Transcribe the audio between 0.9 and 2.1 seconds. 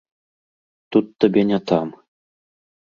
Тут табе не там.